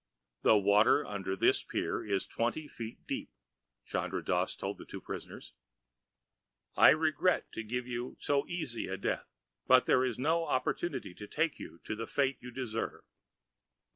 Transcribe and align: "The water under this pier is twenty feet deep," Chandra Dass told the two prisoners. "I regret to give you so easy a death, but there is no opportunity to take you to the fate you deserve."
"The 0.41 0.57
water 0.57 1.05
under 1.05 1.35
this 1.35 1.61
pier 1.61 2.03
is 2.03 2.25
twenty 2.25 2.67
feet 2.67 3.05
deep," 3.05 3.29
Chandra 3.85 4.25
Dass 4.25 4.55
told 4.55 4.79
the 4.79 4.85
two 4.85 4.99
prisoners. 4.99 5.53
"I 6.75 6.89
regret 6.89 7.51
to 7.51 7.61
give 7.61 7.85
you 7.85 8.17
so 8.19 8.47
easy 8.47 8.87
a 8.87 8.97
death, 8.97 9.27
but 9.67 9.85
there 9.85 10.03
is 10.03 10.17
no 10.17 10.47
opportunity 10.47 11.13
to 11.13 11.27
take 11.27 11.59
you 11.59 11.81
to 11.83 11.95
the 11.95 12.07
fate 12.07 12.39
you 12.41 12.49
deserve." 12.49 13.03